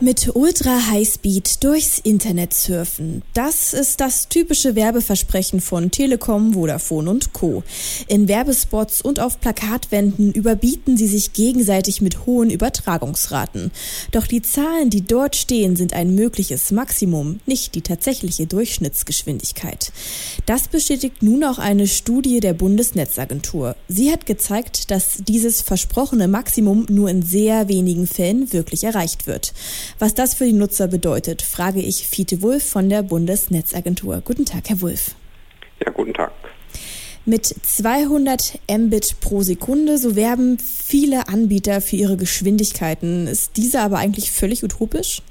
[0.00, 3.22] Mit Ultra Highspeed durchs Internet surfen.
[3.32, 7.62] Das ist das typische Werbeversprechen von Telekom, Vodafone und Co.
[8.08, 13.70] In Werbespots und auf Plakatwänden überbieten sie sich gegenseitig mit hohen Übertragungsraten.
[14.10, 19.92] Doch die Zahlen, die dort stehen, sind ein mögliches Maximum, nicht die tatsächliche Durchschnittsgeschwindigkeit.
[20.44, 23.76] Das bestätigt nun auch eine Studie der Bundesnetzagentur.
[23.86, 29.54] Sie hat gezeigt, dass dieses versprochene Maximum nur in sehr wenigen Fällen wirklich erreicht wird.
[29.98, 34.22] Was das für die Nutzer bedeutet, frage ich Fiete Wulff von der Bundesnetzagentur.
[34.24, 35.14] Guten Tag, Herr Wulff.
[35.84, 36.32] Ja, guten Tag.
[37.26, 43.26] Mit 200 Mbit pro Sekunde, so werben viele Anbieter für ihre Geschwindigkeiten.
[43.26, 45.22] Ist diese aber eigentlich völlig utopisch?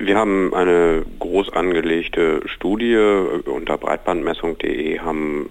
[0.00, 5.50] Wir haben eine groß angelegte Studie unter breitbandmessung.de haben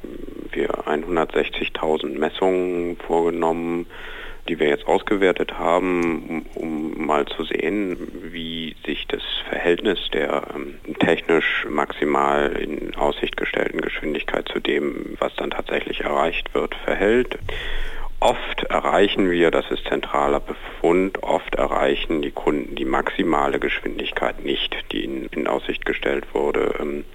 [0.51, 3.87] wir 160.000 Messungen vorgenommen
[4.47, 7.97] die wir jetzt ausgewertet haben, um, um, mal zu sehen,
[8.31, 15.35] wie sich das Verhältnis der ähm, technisch maximal in Aussicht gestellten Geschwindigkeit zu dem, was
[15.35, 17.37] dann tatsächlich erreicht wird, verhält.
[18.19, 24.75] Oft erreichen wir, das ist zentraler Befund, oft erreichen die Kunden die maximale Geschwindigkeit nicht,
[24.91, 26.73] die in, in Aussicht gestellt wurde.
[26.79, 27.05] Ähm,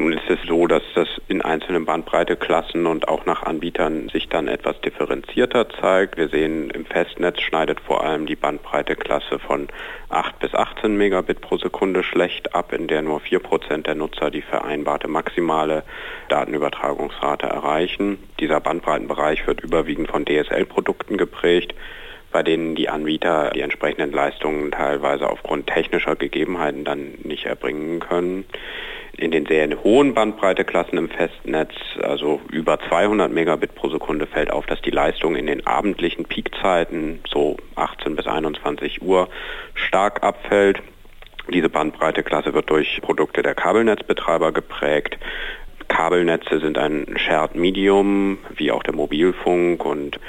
[0.00, 4.48] nun ist es so, dass das in einzelnen Bandbreiteklassen und auch nach Anbietern sich dann
[4.48, 6.16] etwas differenzierter zeigt.
[6.16, 9.68] Wir sehen, im Festnetz schneidet vor allem die Bandbreiteklasse von
[10.08, 14.42] 8 bis 18 Megabit pro Sekunde schlecht ab, in der nur 4% der Nutzer die
[14.42, 15.84] vereinbarte maximale
[16.28, 18.18] Datenübertragungsrate erreichen.
[18.40, 21.74] Dieser Bandbreitenbereich wird überwiegend von DSL-Produkten geprägt
[22.32, 28.44] bei denen die Anbieter die entsprechenden Leistungen teilweise aufgrund technischer Gegebenheiten dann nicht erbringen können
[29.20, 31.72] in den sehr hohen Bandbreiteklassen im Festnetz,
[32.02, 37.20] also über 200 Megabit pro Sekunde, fällt auf, dass die Leistung in den abendlichen Peakzeiten,
[37.28, 39.28] so 18 bis 21 Uhr,
[39.74, 40.80] stark abfällt.
[41.52, 45.18] Diese Bandbreiteklasse wird durch Produkte der Kabelnetzbetreiber geprägt.
[45.90, 50.20] Kabelnetze sind ein Shared Medium, wie auch der Mobilfunk und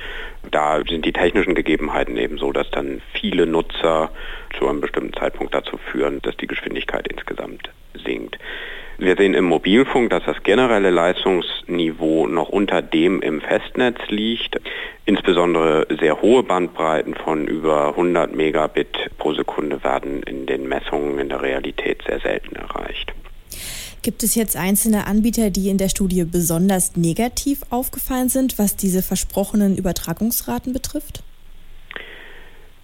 [0.50, 4.10] da sind die technischen Gegebenheiten eben so, dass dann viele Nutzer
[4.58, 8.40] zu einem bestimmten Zeitpunkt dazu führen, dass die Geschwindigkeit insgesamt sinkt.
[8.98, 14.60] Wir sehen im Mobilfunk, dass das generelle Leistungsniveau noch unter dem im Festnetz liegt.
[15.06, 21.30] Insbesondere sehr hohe Bandbreiten von über 100 Megabit pro Sekunde werden in den Messungen in
[21.30, 23.14] der Realität sehr selten erreicht.
[24.04, 29.04] Gibt es jetzt einzelne Anbieter, die in der Studie besonders negativ aufgefallen sind, was diese
[29.04, 31.22] versprochenen Übertragungsraten betrifft?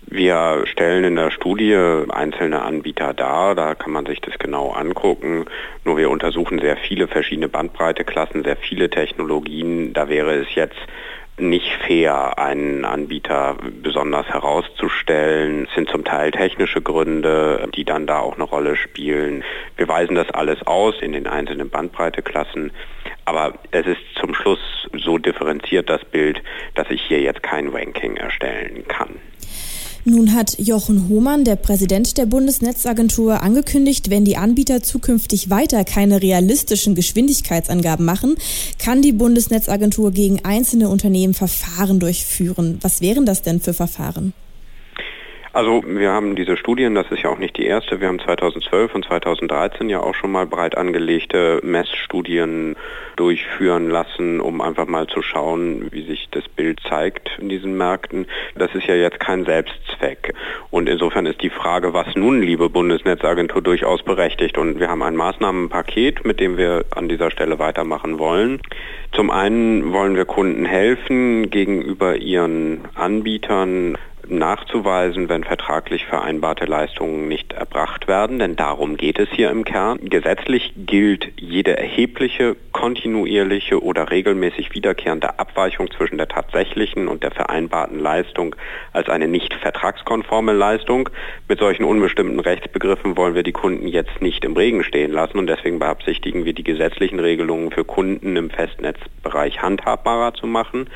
[0.05, 1.75] Wir stellen in der Studie
[2.09, 5.45] einzelne Anbieter dar, da kann man sich das genau angucken.
[5.83, 9.93] Nur wir untersuchen sehr viele verschiedene Bandbreiteklassen, sehr viele Technologien.
[9.93, 10.77] Da wäre es jetzt
[11.39, 15.65] nicht fair, einen Anbieter besonders herauszustellen.
[15.65, 19.43] Es sind zum Teil technische Gründe, die dann da auch eine Rolle spielen.
[19.75, 22.71] Wir weisen das alles aus in den einzelnen Bandbreiteklassen.
[23.25, 24.59] Aber es ist zum Schluss
[24.93, 26.41] so differenziert das Bild,
[26.75, 29.19] dass ich hier jetzt kein Ranking erstellen kann.
[30.09, 36.21] Nun hat Jochen Hohmann, der Präsident der Bundesnetzagentur, angekündigt, wenn die Anbieter zukünftig weiter keine
[36.21, 38.35] realistischen Geschwindigkeitsangaben machen,
[38.79, 42.77] kann die Bundesnetzagentur gegen einzelne Unternehmen Verfahren durchführen.
[42.79, 44.31] Was wären das denn für Verfahren?
[45.57, 48.93] Also wir haben diese Studien, das ist ja auch nicht die erste, wir haben 2012
[48.93, 52.75] und 2013 ja auch schon mal breit angelegte Messstudien
[53.15, 58.27] durchführen lassen, um einfach mal zu schauen, wie sich das Bild zeigt in diesen Märkten.
[58.53, 60.35] Das ist ja jetzt kein Selbstzweck.
[60.69, 64.59] Und insofern ist die Frage, was nun, liebe Bundesnetzagentur, durchaus berechtigt.
[64.59, 68.61] Und wir haben ein Maßnahmenpaket, mit dem wir an dieser Stelle weitermachen wollen.
[69.11, 73.97] Zum einen wollen wir Kunden helfen, gegenüber ihren Anbietern
[74.29, 79.99] nachzuweisen, wenn vertraglich vereinbarte Leistungen nicht erbracht werden, denn darum geht es hier im Kern.
[80.01, 87.99] Gesetzlich gilt jede erhebliche, kontinuierliche oder regelmäßig wiederkehrende Abweichung zwischen der tatsächlichen und der vereinbarten
[87.99, 88.55] Leistung
[88.93, 91.09] als eine nicht vertragskonforme Leistung.
[91.47, 95.47] Mit solchen unbestimmten Rechtsbegriffen wollen wir die Kunden jetzt nicht im Regen stehen lassen und
[95.47, 100.89] deswegen beabsichtigen wir die gesetzlichen Regelungen für Kunden im Festnetzbereich handhabbarer zu machen.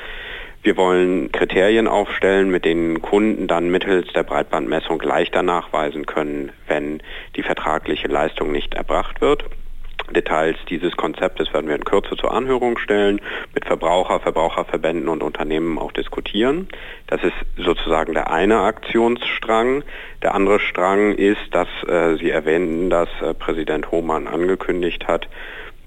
[0.63, 7.01] Wir wollen Kriterien aufstellen, mit denen Kunden dann mittels der Breitbandmessung leichter nachweisen können, wenn
[7.35, 9.45] die vertragliche Leistung nicht erbracht wird.
[10.13, 13.21] Details dieses Konzeptes werden wir in Kürze zur Anhörung stellen,
[13.53, 16.67] mit Verbraucher, Verbraucherverbänden und Unternehmen auch diskutieren.
[17.07, 19.83] Das ist sozusagen der eine Aktionsstrang.
[20.21, 25.27] Der andere Strang ist, dass äh, Sie erwähnen, dass äh, Präsident Hohmann angekündigt hat,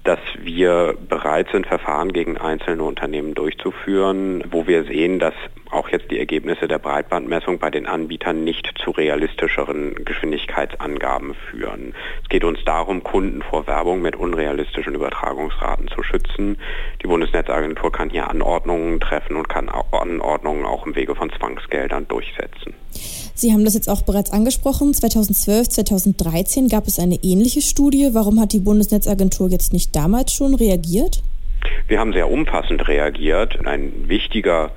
[0.05, 5.33] dass wir bereit sind, Verfahren gegen einzelne Unternehmen durchzuführen, wo wir sehen, dass
[5.75, 11.93] auch jetzt die Ergebnisse der Breitbandmessung bei den Anbietern nicht zu realistischeren Geschwindigkeitsangaben führen.
[12.23, 16.57] Es geht uns darum, Kunden vor Werbung mit unrealistischen Übertragungsraten zu schützen.
[17.03, 22.73] Die Bundesnetzagentur kann hier Anordnungen treffen und kann Anordnungen auch im Wege von Zwangsgeldern durchsetzen.
[23.33, 24.93] Sie haben das jetzt auch bereits angesprochen.
[24.93, 28.11] 2012, 2013 gab es eine ähnliche Studie.
[28.13, 31.21] Warum hat die Bundesnetzagentur jetzt nicht damals schon reagiert?
[31.87, 33.65] Wir haben sehr umfassend reagiert.
[33.65, 34.71] Ein wichtiger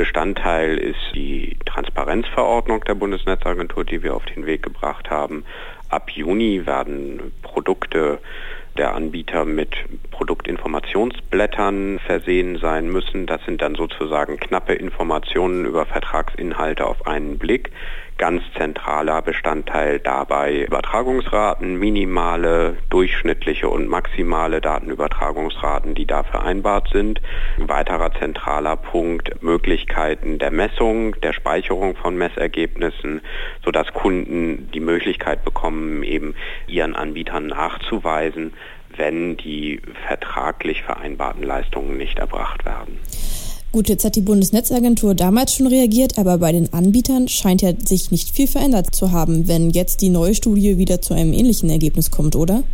[0.00, 5.44] Bestandteil ist die Transparenzverordnung der Bundesnetzagentur, die wir auf den Weg gebracht haben.
[5.90, 8.20] Ab Juni werden Produkte
[8.78, 9.76] der Anbieter mit
[10.10, 13.26] Produktinformationsblättern versehen sein müssen.
[13.26, 17.70] Das sind dann sozusagen knappe Informationen über Vertragsinhalte auf einen Blick.
[18.16, 27.22] Ganz zentraler Bestandteil dabei Übertragungsraten, minimale, durchschnittliche und maximale Datenübertragungsraten, die da vereinbart sind.
[27.58, 33.22] Ein weiterer zentraler Punkt Möglichkeiten der Messung, der Speicherung von Messergebnissen,
[33.64, 36.34] sodass Kunden die Möglichkeit bekommen, eben
[36.66, 38.54] ihren Anbietern nachzuweisen,
[38.96, 42.98] wenn die vertraglich vereinbarten Leistungen nicht erbracht werden.
[43.72, 48.10] Gut, jetzt hat die Bundesnetzagentur damals schon reagiert, aber bei den Anbietern scheint ja sich
[48.10, 52.10] nicht viel verändert zu haben, wenn jetzt die neue Studie wieder zu einem ähnlichen Ergebnis
[52.10, 52.64] kommt, oder?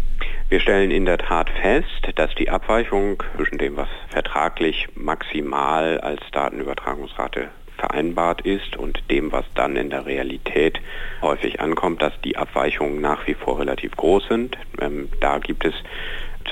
[0.48, 6.22] Wir stellen in der Tat fest, dass die Abweichung zwischen dem, was vertraglich maximal als
[6.32, 10.80] Datenübertragungsrate vereinbart ist und dem, was dann in der Realität
[11.22, 14.56] häufig ankommt, dass die Abweichungen nach wie vor relativ groß sind.
[14.80, 15.74] Ähm, da gibt es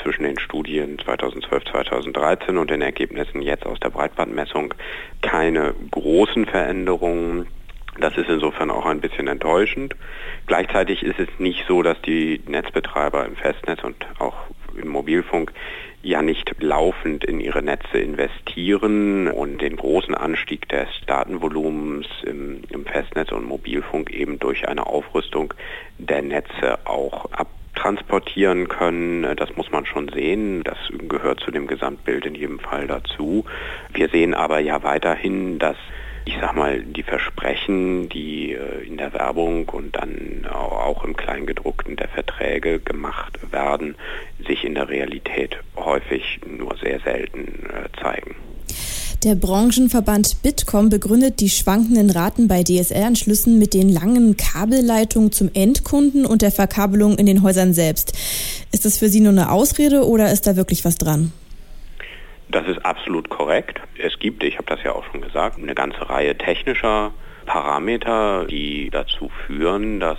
[0.03, 4.75] zwischen den Studien 2012, 2013 und den Ergebnissen jetzt aus der Breitbandmessung
[5.23, 7.47] keine großen Veränderungen.
[8.01, 9.95] Das ist insofern auch ein bisschen enttäuschend.
[10.47, 14.35] Gleichzeitig ist es nicht so, dass die Netzbetreiber im Festnetz und auch
[14.77, 15.53] im Mobilfunk
[16.05, 22.85] ja nicht laufend in ihre Netze investieren und den großen Anstieg des Datenvolumens im, im
[22.85, 25.55] Festnetz und Mobilfunk eben durch eine Aufrüstung
[25.99, 29.35] der Netze auch ab transportieren können.
[29.37, 30.63] Das muss man schon sehen.
[30.63, 30.79] Das
[31.09, 33.45] gehört zu dem Gesamtbild in jedem Fall dazu.
[33.93, 35.77] Wir sehen aber ja weiterhin, dass
[36.25, 41.97] ich sag mal, die Versprechen, die äh, in der Werbung und dann auch im Kleingedruckten
[41.97, 43.95] der Verträge gemacht werden,
[44.47, 48.35] sich in der Realität häufig nur sehr selten äh, zeigen.
[49.23, 56.27] Der Branchenverband Bitkom begründet die schwankenden Raten bei DSL-Anschlüssen mit den langen Kabelleitungen zum Endkunden
[56.27, 58.13] und der Verkabelung in den Häusern selbst.
[58.71, 61.33] Ist das für Sie nur eine Ausrede oder ist da wirklich was dran?
[62.49, 63.81] Das ist absolut korrekt.
[63.99, 67.13] Es gibt, ich habe das ja auch schon gesagt, eine ganze Reihe technischer
[67.47, 70.19] Parameter, die dazu führen, dass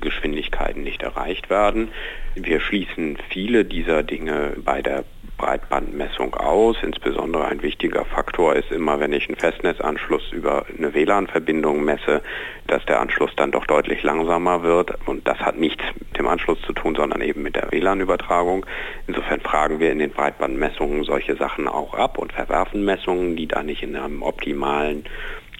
[0.00, 1.90] Geschwindigkeiten nicht erreicht werden.
[2.34, 5.04] Wir schließen viele dieser Dinge bei der
[5.36, 6.76] Breitbandmessung aus.
[6.82, 12.22] Insbesondere ein wichtiger Faktor ist immer, wenn ich einen Festnetzanschluss über eine WLAN-Verbindung messe,
[12.66, 14.92] dass der Anschluss dann doch deutlich langsamer wird.
[15.06, 18.64] Und das hat nichts mit dem Anschluss zu tun, sondern eben mit der WLAN-Übertragung.
[19.06, 23.62] Insofern fragen wir in den Breitbandmessungen solche Sachen auch ab und verwerfen Messungen, die da
[23.62, 25.04] nicht in einem optimalen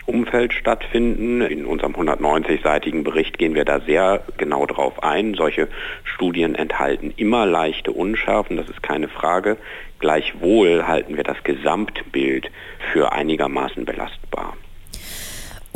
[0.06, 1.41] Umfeld stattfinden.
[1.41, 5.35] In unserem 190-seitigen Bericht gehen wir da sehr genau drauf ein.
[5.35, 5.69] Solche
[6.05, 9.56] Studien enthalten immer leichte Unschärfen, das ist keine Frage.
[9.99, 12.51] Gleichwohl halten wir das Gesamtbild
[12.93, 14.56] für einigermaßen belastbar.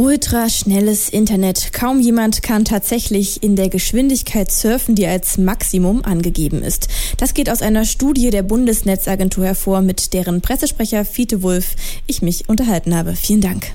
[0.01, 1.73] Ultraschnelles Internet.
[1.73, 6.89] Kaum jemand kann tatsächlich in der Geschwindigkeit surfen, die als Maximum angegeben ist.
[7.17, 11.75] Das geht aus einer Studie der Bundesnetzagentur hervor, mit deren Pressesprecher Fiete Wulff
[12.07, 13.17] ich mich unterhalten habe.
[13.17, 13.75] Vielen Dank.